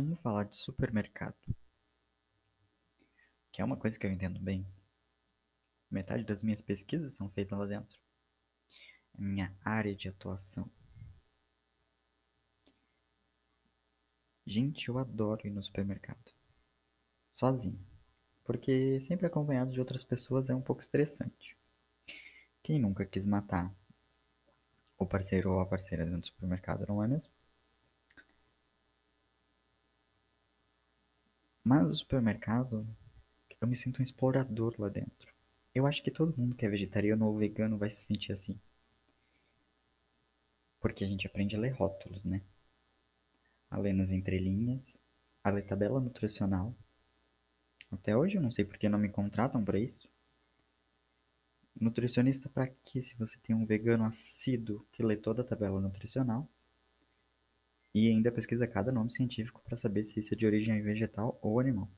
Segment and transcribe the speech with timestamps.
[0.00, 1.34] Vamos falar de supermercado.
[3.50, 4.64] Que é uma coisa que eu entendo bem.
[5.90, 7.98] Metade das minhas pesquisas são feitas lá dentro.
[9.18, 10.70] É minha área de atuação.
[14.46, 16.32] Gente, eu adoro ir no supermercado.
[17.32, 17.84] Sozinho.
[18.44, 21.56] Porque sempre acompanhado de outras pessoas é um pouco estressante.
[22.62, 23.74] Quem nunca quis matar
[24.96, 27.37] o parceiro ou a parceira dentro do supermercado, não é mesmo?
[31.68, 32.88] Mas o supermercado,
[33.60, 35.34] eu me sinto um explorador lá dentro.
[35.74, 38.58] Eu acho que todo mundo que é vegetariano ou vegano vai se sentir assim.
[40.80, 42.40] Porque a gente aprende a ler rótulos, né?
[43.70, 45.04] A ler nas entrelinhas,
[45.44, 46.74] a ler tabela nutricional.
[47.92, 50.08] Até hoje eu não sei porque não me contratam para isso.
[51.78, 56.48] Nutricionista para quê se você tem um vegano assíduo que lê toda a tabela nutricional
[57.94, 61.58] e ainda pesquisa cada nome científico para saber se isso é de origem vegetal ou
[61.60, 61.90] animal.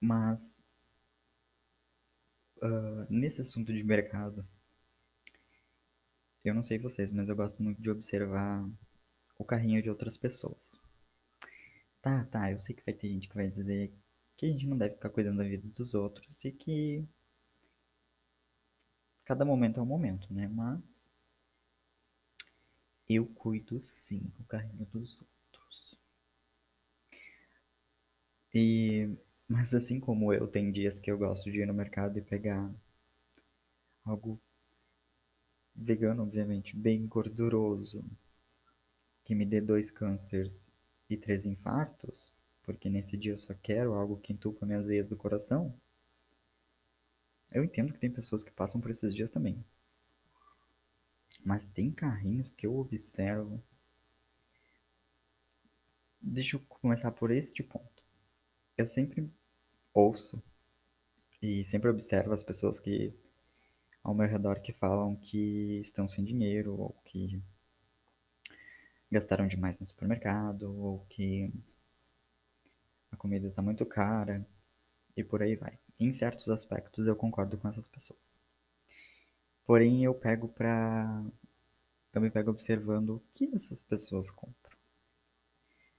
[0.00, 0.58] Mas
[2.62, 4.46] uh, nesse assunto de mercado,
[6.44, 8.68] eu não sei vocês, mas eu gosto muito de observar
[9.38, 10.78] o carrinho de outras pessoas.
[12.00, 13.92] Tá, tá, eu sei que vai ter gente que vai dizer
[14.36, 17.04] que a gente não deve ficar cuidando da vida dos outros e que
[19.24, 20.46] cada momento é um momento, né?
[20.46, 20.95] Mas
[23.08, 25.98] eu cuido sim do carrinho dos outros.
[28.52, 29.08] E
[29.46, 32.68] mas assim como eu, tem dias que eu gosto de ir no mercado e pegar
[34.06, 34.40] algo
[35.76, 38.02] vegano, obviamente, bem gorduroso,
[39.26, 40.70] que me dê dois cânceres
[41.10, 42.32] e três infartos,
[42.62, 45.78] porque nesse dia eu só quero algo que entupa minhas veias do coração.
[47.50, 49.64] Eu entendo que tem pessoas que passam por esses dias também.
[51.46, 53.62] Mas tem carrinhos que eu observo.
[56.20, 58.02] Deixa eu começar por este ponto.
[58.76, 59.30] Eu sempre
[59.94, 60.42] ouço
[61.40, 63.14] e sempre observo as pessoas que
[64.02, 67.40] ao meu redor que falam que estão sem dinheiro ou que
[69.08, 71.48] gastaram demais no supermercado ou que
[73.12, 74.44] a comida está muito cara
[75.16, 75.78] e por aí vai.
[76.00, 78.36] Em certos aspectos eu concordo com essas pessoas.
[79.66, 81.24] Porém, eu pego pra.
[82.16, 84.74] Eu me pego observando o que essas pessoas compram.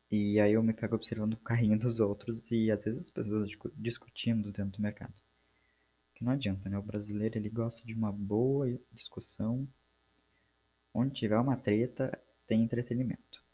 [0.09, 3.51] E aí eu me pego observando o carrinho dos outros e às vezes as pessoas
[3.75, 5.13] discutindo dentro do mercado.
[6.15, 6.77] Que não adianta, né?
[6.79, 9.67] O brasileiro ele gosta de uma boa discussão.
[10.91, 13.45] Onde tiver uma treta, tem entretenimento.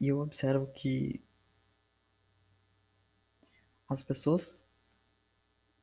[0.00, 1.20] E eu observo que
[3.88, 4.64] as pessoas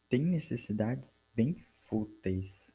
[0.07, 2.73] têm necessidades bem fúteis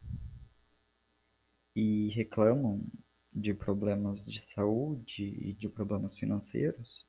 [1.81, 2.85] e reclamam
[3.33, 7.07] de problemas de saúde e de problemas financeiros,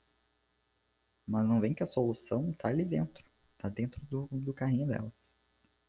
[1.28, 3.24] mas não vem que a solução está ali dentro,
[3.54, 5.36] está dentro do, do carrinho delas,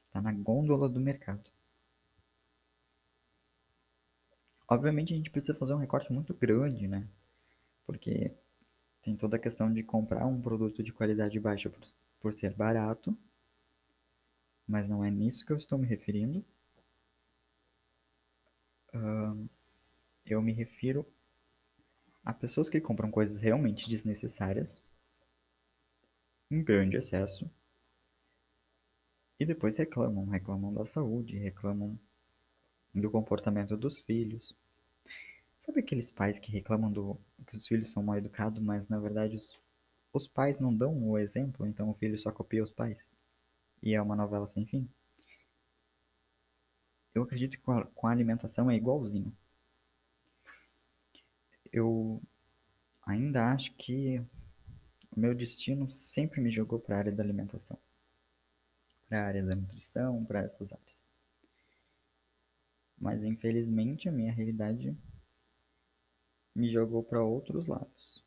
[0.06, 1.48] está na gôndola do mercado.
[4.69, 7.06] Obviamente a gente precisa fazer um recorte muito grande, né?
[7.87, 8.32] Porque
[9.03, 11.81] tem toda a questão de comprar um produto de qualidade baixa por,
[12.20, 13.16] por ser barato
[14.66, 16.44] mas não é nisso que eu estou me referindo.
[20.27, 21.07] Eu me refiro
[22.25, 24.83] a pessoas que compram coisas realmente desnecessárias,
[26.51, 27.51] em grande excesso,
[29.39, 31.99] e depois reclamam, reclamam da saúde, reclamam
[32.95, 34.55] do comportamento dos filhos.
[35.61, 39.37] Sabe aqueles pais que reclamam do que os filhos são mal educados, mas na verdade
[39.37, 39.59] os,
[40.13, 43.17] os pais não dão o exemplo, então o filho só copia os pais?
[43.83, 44.89] e é uma novela sem fim.
[47.15, 49.34] Eu acredito que com a, com a alimentação é igualzinho.
[51.73, 52.23] Eu
[53.06, 54.19] ainda acho que
[55.11, 57.78] o meu destino sempre me jogou para a área da alimentação,
[59.09, 61.03] para a área da nutrição, para essas áreas.
[62.99, 64.97] Mas infelizmente a minha realidade
[66.55, 68.23] me jogou para outros lados.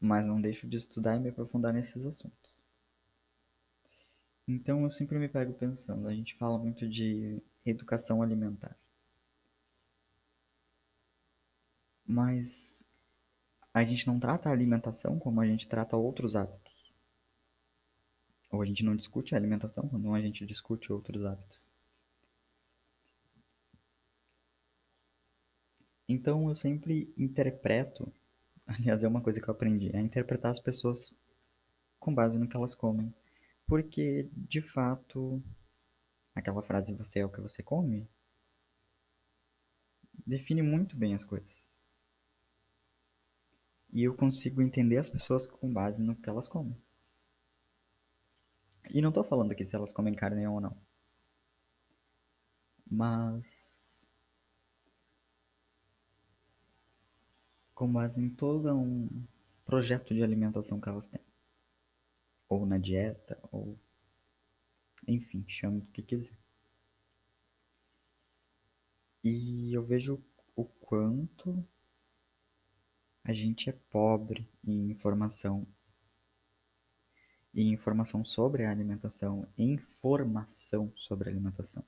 [0.00, 2.41] Mas não deixo de estudar e me aprofundar nesses assuntos.
[4.46, 8.76] Então eu sempre me pego pensando, a gente fala muito de educação alimentar.
[12.06, 12.86] Mas
[13.74, 16.92] a gente não trata a alimentação como a gente trata outros hábitos.
[18.52, 21.70] Ou a gente não discute a alimentação quando a gente discute outros hábitos.
[26.08, 28.12] Então eu sempre interpreto,
[28.66, 31.12] aliás é uma coisa que eu aprendi, é interpretar as pessoas
[32.00, 33.12] com base no que elas comem.
[33.66, 35.42] Porque, de fato,
[36.34, 38.08] aquela frase você é o que você come
[40.26, 41.66] define muito bem as coisas.
[43.92, 46.76] E eu consigo entender as pessoas com base no que elas comem.
[48.90, 50.76] E não tô falando aqui se elas comem carne ou não.
[52.90, 54.08] Mas.
[57.74, 59.26] Com base em todo um
[59.64, 61.20] projeto de alimentação que elas têm.
[62.52, 63.78] Ou na dieta, ou.
[65.08, 66.36] Enfim, chame do que quiser.
[69.24, 70.22] E eu vejo
[70.54, 71.66] o quanto
[73.24, 75.66] a gente é pobre em informação.
[77.54, 81.82] E informação sobre a alimentação, informação sobre a alimentação.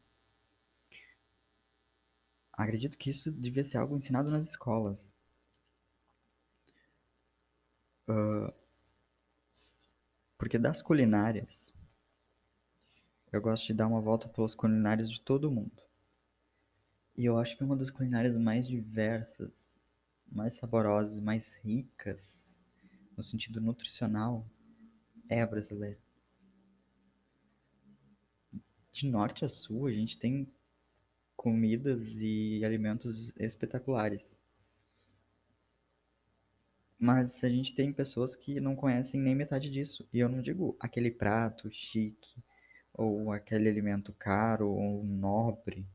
[2.55, 5.13] Acredito que isso devia ser algo ensinado nas escolas.
[8.09, 8.64] Uh,
[10.45, 11.73] porque das culinárias,
[13.33, 15.83] eu gosto de dar uma volta pelas culinárias de todo mundo.
[17.17, 19.81] E eu acho que uma das culinárias mais diversas,
[20.31, 22.63] mais saborosas, mais ricas,
[23.17, 24.47] no sentido nutricional,
[25.31, 25.99] é a brasileira.
[28.93, 30.47] De norte a sul, a gente tem
[31.35, 34.39] comidas e alimentos espetaculares.
[37.05, 40.09] Mas a gente tem pessoas que não conhecem nem metade disso.
[40.11, 42.43] E eu não digo aquele prato chique,
[42.95, 45.87] ou aquele alimento caro ou nobre.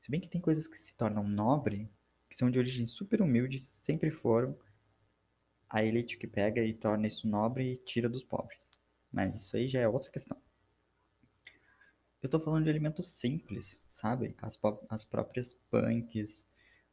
[0.00, 1.90] Se bem que tem coisas que se tornam nobre,
[2.26, 4.58] que são de origem super humilde, sempre foram
[5.68, 8.58] a elite que pega e torna isso nobre e tira dos pobres.
[9.12, 10.38] Mas isso aí já é outra questão.
[12.22, 14.34] Eu tô falando de alimentos simples, sabe?
[14.40, 16.46] As, as próprias punks,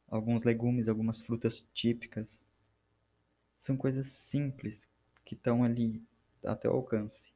[0.06, 2.46] alguns legumes, algumas frutas típicas.
[3.62, 4.88] São coisas simples
[5.24, 6.04] que estão ali
[6.44, 7.32] até o alcance.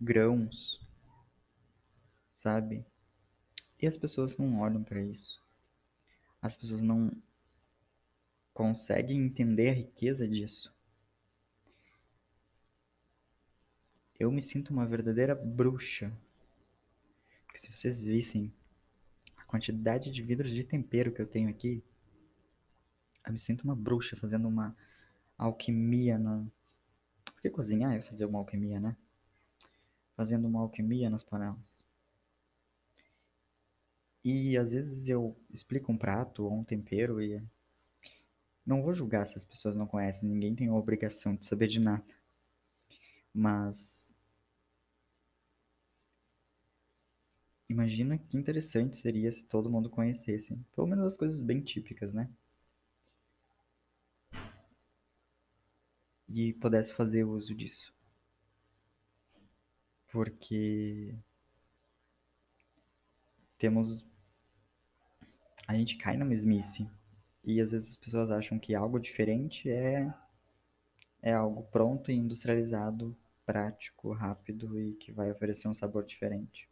[0.00, 0.80] Grãos,
[2.32, 2.82] sabe?
[3.78, 5.44] E as pessoas não olham para isso.
[6.40, 7.12] As pessoas não
[8.54, 10.74] conseguem entender a riqueza disso.
[14.18, 16.10] Eu me sinto uma verdadeira bruxa.
[17.52, 18.50] Que se vocês vissem
[19.36, 21.84] a quantidade de vidros de tempero que eu tenho aqui,
[23.26, 24.74] eu me sinto uma bruxa fazendo uma
[25.38, 26.46] alquimia na.
[27.34, 28.96] Porque cozinhar é fazer uma alquimia, né?
[30.16, 31.78] Fazendo uma alquimia nas panelas.
[34.24, 37.40] E às vezes eu explico um prato ou um tempero e
[38.66, 41.78] não vou julgar se as pessoas não conhecem, ninguém tem a obrigação de saber de
[41.78, 42.04] nada.
[43.32, 44.12] Mas
[47.68, 52.28] imagina que interessante seria se todo mundo conhecesse, pelo menos as coisas bem típicas, né?
[56.28, 57.94] E pudesse fazer uso disso.
[60.10, 61.14] Porque
[63.58, 64.04] temos
[65.66, 66.88] a gente cai na mesmice.
[67.44, 70.12] E às vezes as pessoas acham que algo diferente é,
[71.22, 76.68] é algo pronto e industrializado, prático, rápido e que vai oferecer um sabor diferente.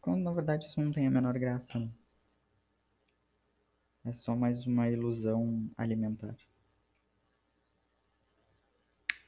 [0.00, 1.90] Quando na verdade isso não tem a menor graça.
[4.04, 6.36] É só mais uma ilusão alimentar.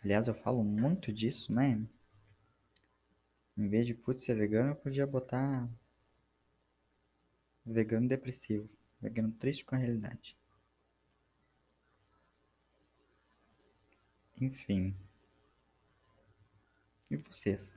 [0.06, 1.84] Aliás, eu falo muito disso, né?
[3.58, 5.68] Em vez de putz ser vegano, eu podia botar
[7.64, 8.70] vegano depressivo.
[9.00, 10.36] Vegano triste com a realidade.
[14.40, 14.94] Enfim.
[17.10, 17.76] E vocês?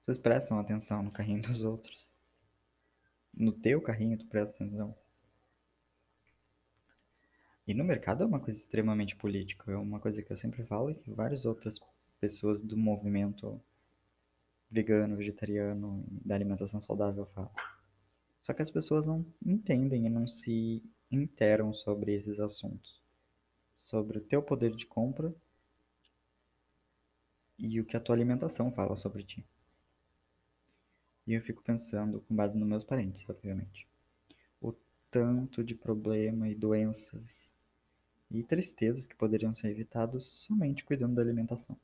[0.00, 2.08] Vocês prestam atenção no carrinho dos outros?
[3.34, 4.96] No teu carrinho tu presta atenção?
[7.66, 9.70] E no mercado é uma coisa extremamente política.
[9.70, 11.78] É uma coisa que eu sempre falo e que várias outras
[12.20, 13.60] pessoas do movimento
[14.70, 17.52] vegano, vegetariano, da alimentação saudável falam.
[18.40, 23.00] Só que as pessoas não entendem e não se interam sobre esses assuntos.
[23.74, 25.32] Sobre o teu poder de compra
[27.58, 29.44] e o que a tua alimentação fala sobre ti.
[31.26, 33.86] E eu fico pensando, com base nos meus parentes, obviamente,
[35.12, 37.52] tanto de problema e doenças
[38.30, 41.78] e tristezas que poderiam ser evitados somente cuidando da alimentação.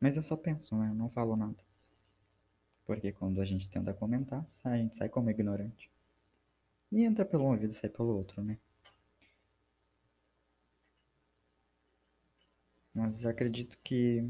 [0.00, 0.88] Mas eu só penso, né?
[0.88, 1.56] Eu não falo nada.
[2.84, 5.88] Porque quando a gente tenta comentar, a gente sai como ignorante.
[6.90, 8.58] E entra pelo um ouvido e sai pelo outro, né?
[12.92, 14.28] Mas acredito que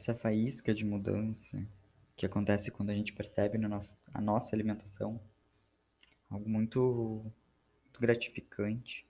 [0.00, 1.62] essa faísca de mudança
[2.16, 5.20] que acontece quando a gente percebe na nossa, a nossa alimentação
[6.30, 7.24] algo muito,
[7.84, 9.06] muito gratificante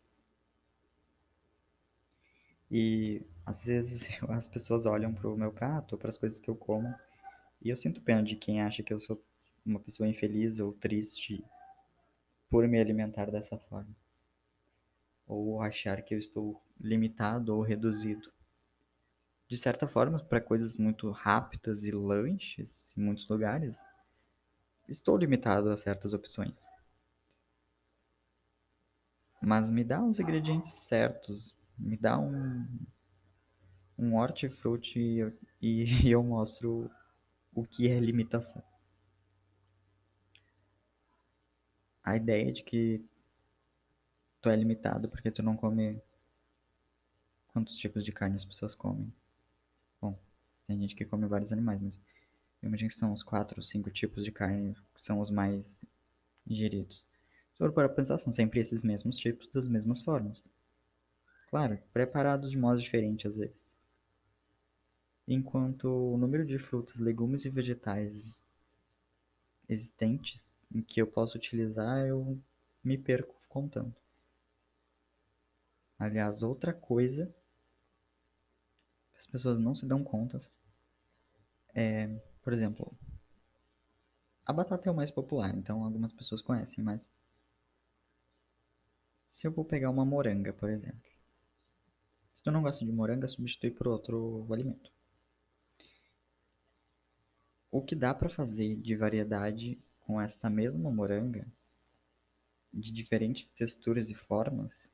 [2.70, 6.94] E às vezes as pessoas olham pro meu prato, para as coisas que eu como,
[7.61, 9.23] e eu sinto pena de quem acha que eu sou
[9.66, 11.44] uma pessoa infeliz ou triste
[12.49, 13.94] por me alimentar dessa forma.
[15.26, 18.32] Ou achar que eu estou limitado ou reduzido.
[19.50, 23.76] De certa forma, para coisas muito rápidas e lanches em muitos lugares,
[24.88, 26.64] estou limitado a certas opções.
[29.42, 32.64] Mas me dá os ingredientes certos, me dá um,
[33.99, 35.19] um hortifruti
[35.61, 36.88] e, e eu mostro
[37.52, 38.62] o que é limitação.
[42.04, 43.04] A ideia de que
[44.40, 46.00] tu é limitado porque tu não come
[47.49, 49.12] quantos tipos de carne as pessoas comem.
[50.71, 52.00] Tem gente que come vários animais, mas
[52.62, 55.85] eu imagino que são os quatro ou cinco tipos de carne que são os mais
[56.47, 57.05] ingeridos.
[57.50, 60.49] Se for para pensar, são sempre esses mesmos tipos das mesmas formas.
[61.49, 63.67] Claro, preparados de modo diferente às vezes.
[65.27, 68.47] Enquanto o número de frutas, legumes e vegetais
[69.69, 72.41] existentes em que eu posso utilizar, eu
[72.85, 73.93] me perco contando.
[75.99, 77.35] Aliás, outra coisa
[79.21, 80.59] as pessoas não se dão contas
[81.75, 82.09] é,
[82.43, 82.97] por exemplo,
[84.47, 87.07] a batata é o mais popular, então algumas pessoas conhecem, mas
[89.31, 91.11] se eu vou pegar uma moranga, por exemplo,
[92.35, 94.91] se tu não gosta de moranga, substitui por outro alimento.
[97.71, 101.47] O que dá para fazer de variedade com essa mesma moranga,
[102.73, 104.91] de diferentes texturas e formas,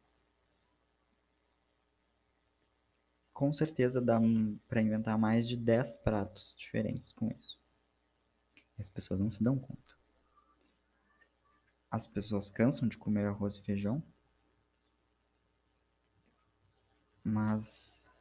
[3.37, 4.19] com certeza dá
[4.66, 7.61] para inventar mais de 10 pratos diferentes com isso.
[8.78, 9.95] As pessoas não se dão conta.
[11.90, 14.02] As pessoas cansam de comer arroz e feijão,
[17.23, 18.19] mas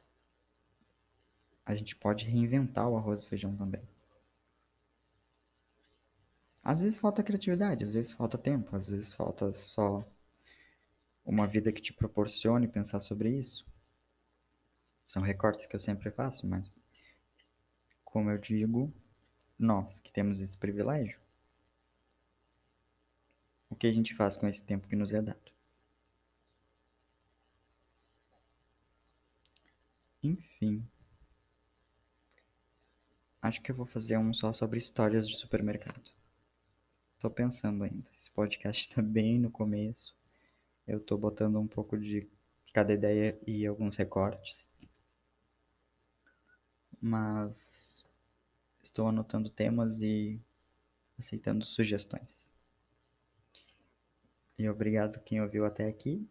[1.64, 3.88] a gente pode reinventar o arroz e feijão também.
[6.62, 10.06] Às vezes falta criatividade, às vezes falta tempo, às vezes falta só
[11.24, 13.64] uma vida que te proporcione pensar sobre isso.
[15.06, 16.68] São recortes que eu sempre faço, mas
[18.04, 18.92] como eu digo,
[19.56, 21.20] nós que temos esse privilégio,
[23.70, 25.52] o que a gente faz com esse tempo que nos é dado?
[30.22, 30.84] Enfim.
[33.40, 36.10] Acho que eu vou fazer um só sobre histórias de supermercado.
[37.20, 38.10] Tô pensando ainda.
[38.12, 40.16] Esse podcast tá bem no começo.
[40.84, 42.28] Eu tô botando um pouco de
[42.72, 44.68] cada ideia e alguns recortes
[47.06, 48.04] mas
[48.82, 50.40] estou anotando temas e
[51.16, 52.50] aceitando sugestões.
[54.58, 56.28] E obrigado quem ouviu até aqui.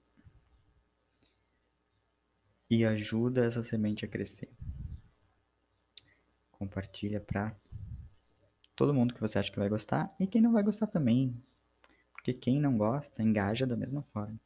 [2.70, 4.52] E ajuda essa semente a crescer.
[6.52, 7.56] Compartilha para
[8.76, 11.42] todo mundo que você acha que vai gostar e quem não vai gostar também.
[12.12, 14.40] Porque quem não gosta engaja da mesma forma.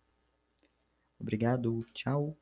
[1.19, 2.37] Obrigado, tchau.